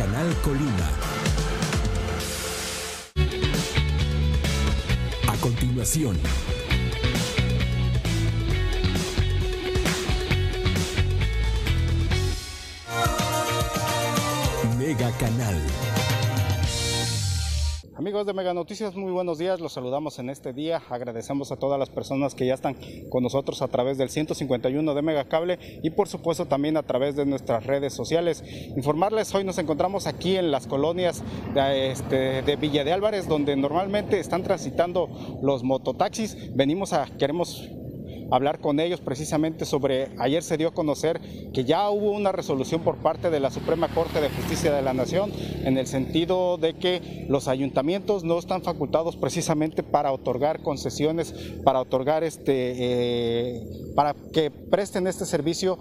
[0.00, 0.88] Canal Colima.
[5.28, 6.18] A continuación,
[14.78, 15.89] Mega Canal.
[18.00, 19.60] Amigos de Mega Noticias, muy buenos días.
[19.60, 20.80] Los saludamos en este día.
[20.88, 22.74] Agradecemos a todas las personas que ya están
[23.10, 27.14] con nosotros a través del 151 de Mega Cable y por supuesto también a través
[27.14, 28.42] de nuestras redes sociales.
[28.74, 34.18] Informarles, hoy nos encontramos aquí en las colonias de, este, Villa de Álvarez, donde normalmente
[34.18, 35.10] están transitando
[35.42, 36.56] los mototaxis.
[36.56, 37.68] Venimos a, queremos
[38.30, 41.20] hablar con ellos precisamente sobre, ayer se dio a conocer
[41.52, 44.94] que ya hubo una resolución por parte de la Suprema Corte de Justicia de la
[44.94, 45.32] Nación
[45.64, 51.32] en el sentido de que los ayuntamientos no están facultados precisamente para otorgar concesiones,
[51.64, 55.78] para otorgar este, eh, para que presten este servicio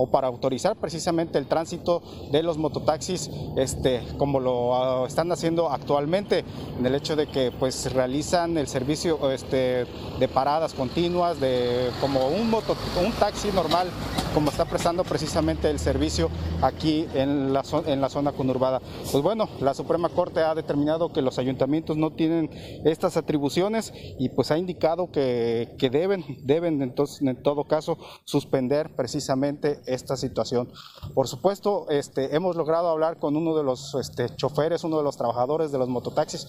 [0.00, 5.70] o para autorizar precisamente el tránsito de los mototaxis, este, como lo ah, están haciendo
[5.72, 6.44] actualmente,
[6.78, 9.86] en el hecho de que pues realizan el servicio este,
[10.20, 13.88] de paradas continuas, de como un moto, un taxi normal,
[14.34, 16.30] como está prestando precisamente el servicio
[16.62, 18.80] aquí en la, en la zona conurbada.
[19.10, 22.50] Pues bueno, la Suprema Corte ha determinado que los ayuntamientos no tienen
[22.84, 28.94] estas atribuciones y pues ha indicado que, que deben, deben entonces en todo caso suspender
[28.94, 30.68] precisamente esta situación.
[31.14, 35.16] Por supuesto, este, hemos logrado hablar con uno de los este, choferes, uno de los
[35.16, 36.46] trabajadores de los mototaxis,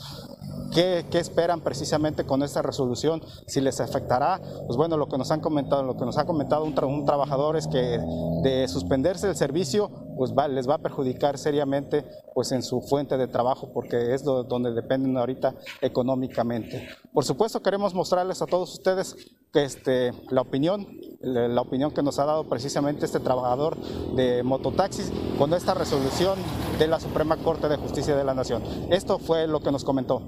[0.72, 3.24] ¿Qué, qué esperan precisamente con esta resolución?
[3.48, 6.64] Si les afectará, pues bueno, lo que nos han comentado, lo que nos ha comentado
[6.64, 8.00] un, tra- un trabajador es que
[8.44, 13.28] de suspenderse el servicio, pues les va a perjudicar seriamente pues en su fuente de
[13.28, 16.88] trabajo, porque es do- donde dependen ahorita económicamente.
[17.14, 19.16] Por supuesto, queremos mostrarles a todos ustedes
[19.52, 20.88] que este, la opinión,
[21.22, 23.78] la opinión que nos ha dado precisamente este trabajador
[24.16, 26.40] de mototaxis con esta resolución
[26.78, 28.64] de la Suprema Corte de Justicia de la Nación.
[28.90, 30.22] Esto fue lo que nos comentó.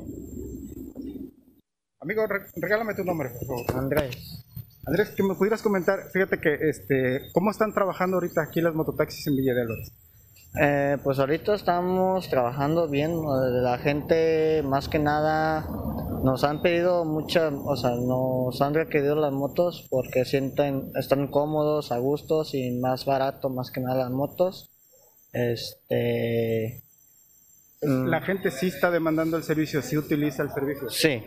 [1.99, 3.83] Amigo, re- regálame tu nombre, por favor.
[3.83, 4.45] Andrés.
[4.85, 9.27] Andrés, que me pudieras comentar, fíjate que, este, ¿cómo están trabajando ahorita aquí las mototaxis
[9.27, 9.91] en Villa de Álvarez?
[10.59, 13.11] Eh, pues ahorita estamos trabajando bien.
[13.63, 15.65] La gente, más que nada,
[16.23, 21.91] nos han pedido mucha, o sea, nos han requerido las motos porque sienten, están cómodos,
[21.91, 24.71] a gustos y más barato, más que nada las motos.
[25.33, 26.83] Este.
[27.81, 30.89] mm, La gente sí está demandando el servicio, sí utiliza el servicio.
[30.89, 31.23] Sí,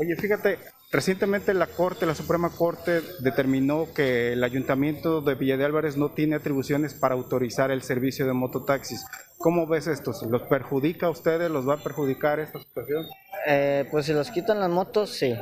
[0.00, 0.58] Oye, fíjate,
[0.90, 6.12] recientemente la Corte, la Suprema Corte, determinó que el Ayuntamiento de Villa de Álvarez no
[6.12, 9.04] tiene atribuciones para autorizar el servicio de mototaxis.
[9.36, 10.12] ¿Cómo ves esto?
[10.30, 11.50] ¿Los perjudica a ustedes?
[11.50, 13.04] ¿Los va a perjudicar esta situación?
[13.52, 15.36] Eh, pues si los quitan las motos, sí.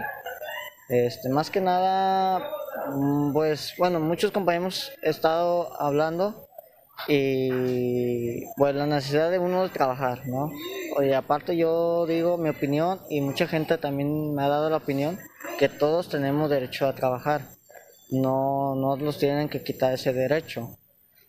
[0.88, 2.41] Este, más que nada,
[2.91, 6.48] mm, pues bueno, muchos compañeros he estado hablando
[7.06, 10.50] y pues la necesidad de uno de trabajar, ¿no?
[11.02, 15.18] Y aparte yo digo mi opinión y mucha gente también me ha dado la opinión
[15.58, 17.42] que todos tenemos derecho a trabajar.
[18.10, 20.78] No, no nos tienen que quitar ese derecho.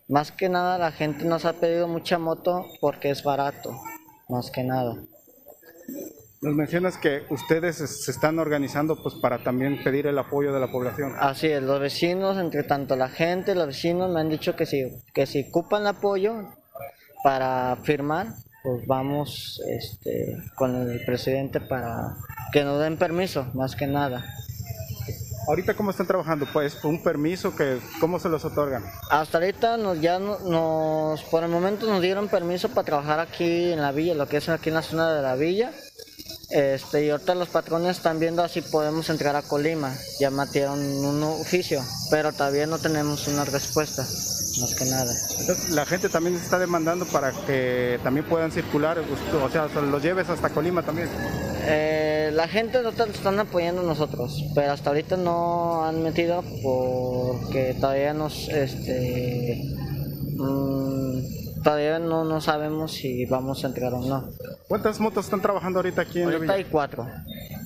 [0.07, 3.75] Más que nada la gente nos ha pedido mucha moto porque es barato,
[4.29, 4.95] más que nada.
[6.41, 10.72] Nos mencionas que ustedes se están organizando pues para también pedir el apoyo de la
[10.72, 11.13] población.
[11.19, 14.85] Así es, los vecinos, entre tanto la gente, los vecinos me han dicho que si,
[15.13, 16.33] que si ocupan apoyo
[17.25, 18.27] para firmar,
[18.63, 22.16] pues vamos este, con el presidente para
[22.53, 24.24] que nos den permiso, más que nada.
[25.50, 28.83] Ahorita cómo están trabajando, pues un permiso que cómo se los otorgan.
[29.09, 33.74] Hasta ahorita nos, ya no- nos, por el momento nos dieron permiso para trabajar aquí
[33.74, 35.71] en la villa, lo que es aquí en la zona de la villa.
[36.50, 39.96] Este, y ahorita los patrones están viendo así podemos entrar a Colima.
[40.19, 45.13] Ya metieron un oficio, pero todavía no tenemos una respuesta, más que nada.
[45.40, 50.01] Entonces, la gente también está demandando para que también puedan circular, o sea, se los
[50.01, 51.10] lleves hasta Colima también.
[51.66, 58.13] Eh, la gente no están apoyando nosotros, pero hasta ahorita no han metido porque todavía
[58.13, 59.62] nos, este,
[60.36, 64.29] mm, todavía no, no sabemos si vamos a entrar o no.
[64.67, 66.65] ¿Cuántas motos están trabajando ahorita aquí en la Ahorita villa?
[66.65, 67.07] hay cuatro.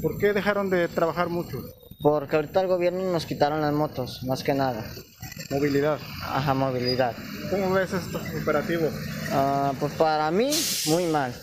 [0.02, 1.58] ¿Por qué dejaron de trabajar mucho?
[2.02, 4.84] Porque ahorita el gobierno nos quitaron las motos, más que nada.
[5.50, 6.00] Movilidad.
[6.22, 7.14] Ajá, movilidad.
[7.50, 8.92] ¿Cómo ves estos operativos?
[9.32, 10.52] Ah, pues para mí,
[10.88, 11.34] muy mal.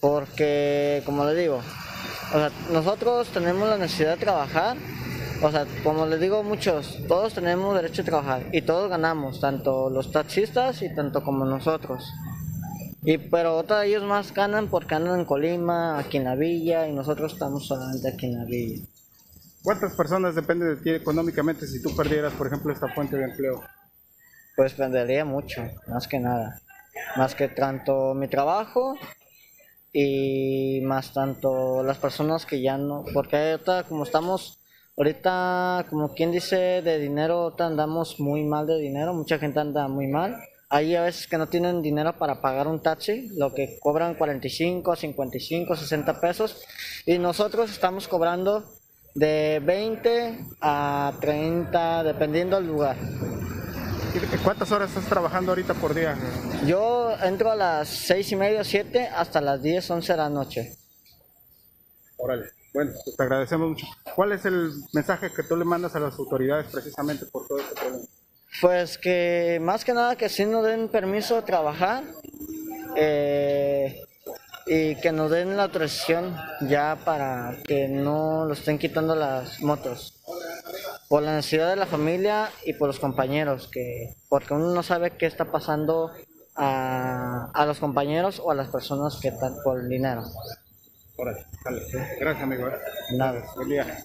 [0.00, 4.76] Porque, como le digo, o sea, nosotros tenemos la necesidad de trabajar.
[5.42, 9.90] O sea, como les digo muchos, todos tenemos derecho a trabajar y todos ganamos, tanto
[9.90, 12.10] los taxistas y tanto como nosotros.
[13.02, 16.92] Y pero de ellos más ganan porque andan en Colima, aquí en la villa y
[16.94, 18.86] nosotros estamos solamente aquí en la villa.
[19.62, 23.62] ¿Cuántas personas dependen de ti económicamente si tú perdieras, por ejemplo, esta fuente de empleo?
[24.56, 26.60] Pues perdería mucho, más que nada.
[27.16, 28.96] Más que tanto mi trabajo
[29.92, 34.63] y más tanto las personas que ya no, porque ahorita como estamos,
[34.96, 40.06] ahorita como quien dice de dinero, andamos muy mal de dinero, mucha gente anda muy
[40.06, 40.36] mal.
[40.70, 44.96] Hay a veces que no tienen dinero para pagar un taxi, lo que cobran 45,
[44.96, 46.64] 55, 60 pesos
[47.06, 48.64] y nosotros estamos cobrando
[49.14, 52.96] de 20 a 30, dependiendo del lugar.
[54.42, 56.16] ¿Cuántas horas estás trabajando ahorita por día?
[56.66, 60.76] Yo entro a las 6 y media, 7 hasta las 10, 11 de la noche.
[62.16, 62.63] Órale.
[62.74, 63.86] Bueno, pues te agradecemos mucho.
[64.16, 67.74] ¿Cuál es el mensaje que tú le mandas a las autoridades precisamente por todo este
[67.74, 68.04] problema?
[68.60, 72.02] Pues que más que nada que sí nos den permiso de trabajar.
[72.96, 74.00] Eh,
[74.66, 76.36] y que nos den la autorización
[76.68, 80.22] ya para que no lo estén quitando las motos
[81.08, 85.10] por la necesidad de la familia y por los compañeros que porque uno no sabe
[85.18, 86.12] qué está pasando
[86.56, 90.22] a, a los compañeros o a las personas que están por el dinero
[91.16, 91.80] Órale, dale.
[92.18, 92.68] Gracias, amigo.
[93.12, 94.04] nada Buen día.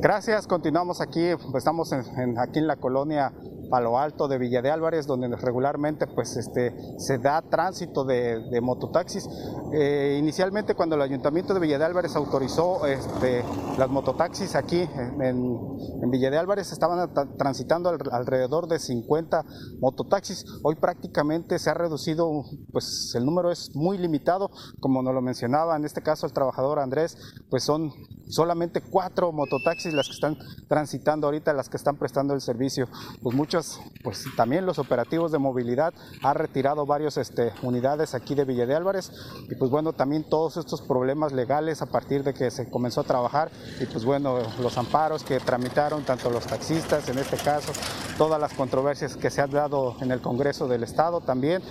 [0.00, 1.24] Gracias, continuamos aquí,
[1.56, 3.32] estamos en- aquí en la colonia
[3.68, 9.28] Palo Alto de Villa de Álvarez, donde regularmente pues este, se da tránsito de, mototaxis.
[9.74, 13.44] Eh, inicialmente cuando el Ayuntamiento de Villa de Álvarez autorizó este,
[13.76, 19.44] las mototaxis aquí en, en Villa de Álvarez, estaban tra- transitando al- alrededor de 50
[19.80, 20.44] mototaxis.
[20.62, 22.30] Hoy prácticamente se ha reducido,
[22.72, 26.78] pues el número es muy limitado, como nos lo mencionaba en este caso el trabajador
[26.78, 27.18] Andrés,
[27.50, 27.90] pues son
[28.28, 30.38] solamente cuatro mototaxis las que están
[30.68, 32.88] transitando ahorita, las que están prestando el servicio.
[33.22, 35.92] Pues muchos, pues también los operativos de movilidad
[36.22, 39.10] han retirado varios este, unidades aquí de Villa de Álvarez
[39.48, 43.04] y pues bueno, también todos estos problemas legales a partir de que se comenzó a
[43.04, 47.72] trabajar y pues bueno, los amparos que tramitaron tanto los taxistas en este caso,
[48.18, 51.62] todas las controversias que se han dado en el Congreso del Estado también,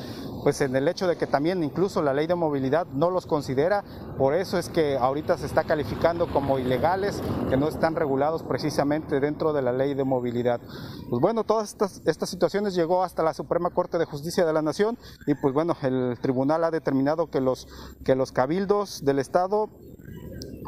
[0.44, 3.84] pues en el hecho de que también incluso la ley de movilidad no los considera,
[4.18, 9.20] por eso es que ahorita se está calificando como ilegales, que no están regulados precisamente
[9.20, 10.62] dentro de la ley de movilidad.
[11.10, 14.62] Pues bueno, todas estas, estas situaciones llegó hasta la Suprema Corte de Justicia de la
[14.62, 17.68] Nación y pues bueno, el tribunal ha determinado que los,
[18.06, 19.70] que los cabildos del Estado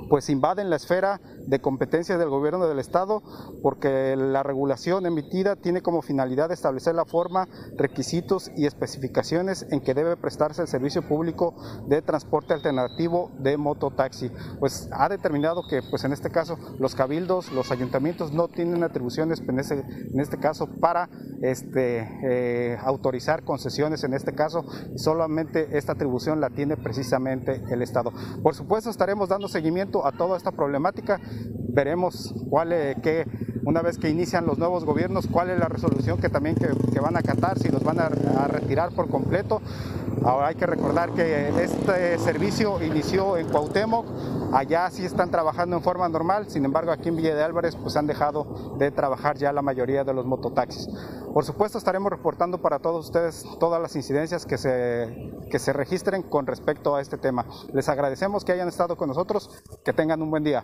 [0.10, 3.22] pues invaden la esfera de competencia del gobierno del estado
[3.62, 7.48] porque la regulación emitida tiene como finalidad establecer la forma,
[7.78, 11.56] requisitos y especificaciones en que debe prestarse el servicio público
[11.88, 14.32] de transporte alternativo de mototaxi.
[14.60, 19.42] Pues ha determinado que pues en este caso los cabildos, los ayuntamientos no tienen atribuciones
[19.48, 21.10] en este caso para
[21.42, 24.66] este, eh, autorizar concesiones en este caso,
[24.96, 28.12] solamente esta atribución la tiene precisamente el Estado.
[28.44, 31.20] Por supuesto estaremos dando seguimiento a toda esta problemática,
[31.70, 33.26] veremos cuál es, qué,
[33.69, 37.16] una vez que inician los nuevos gobiernos, cuál es la resolución que también que, van
[37.16, 39.61] a acatar, si los van a, a retirar por completo.
[40.23, 44.07] Ahora hay que recordar que este servicio inició en Cuauhtémoc,
[44.52, 47.95] allá sí están trabajando en forma normal, sin embargo aquí en Villa de Álvarez pues
[47.95, 50.90] han dejado de trabajar ya la mayoría de los mototaxis.
[51.31, 56.23] Por supuesto estaremos reportando para todos ustedes todas las incidencias que se, que se registren
[56.23, 57.45] con respecto a este tema.
[57.71, 60.64] Les agradecemos que hayan estado con nosotros, que tengan un buen día.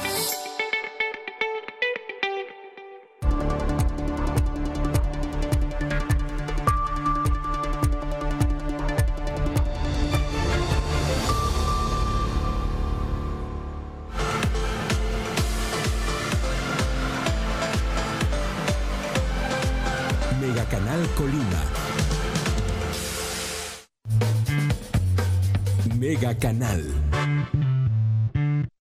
[21.21, 21.61] Colima.
[25.99, 27.00] Mega Canal.